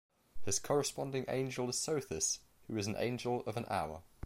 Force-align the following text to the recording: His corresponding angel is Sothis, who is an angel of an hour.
His 0.41 0.57
corresponding 0.57 1.25
angel 1.27 1.69
is 1.69 1.77
Sothis, 1.77 2.39
who 2.65 2.75
is 2.75 2.87
an 2.87 2.95
angel 2.97 3.43
of 3.45 3.55
an 3.55 3.65
hour. 3.69 4.01